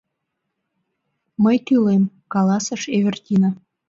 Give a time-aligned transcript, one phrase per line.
[1.43, 2.03] —Мый тӱлем,—
[2.33, 3.49] каласыш Эвердина.